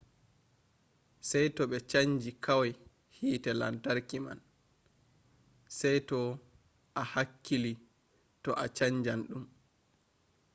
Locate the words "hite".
3.17-3.51